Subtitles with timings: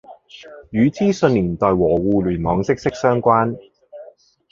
[0.71, 3.55] 與資訊年代和互聯網息息相關